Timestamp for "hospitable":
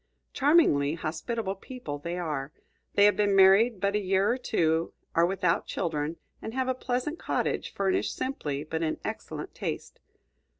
0.95-1.53